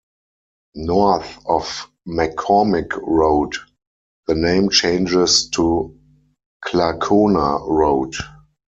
[0.73, 3.53] North of McCormick Road
[4.25, 5.95] the name changes to
[6.65, 8.15] Clarcona Road.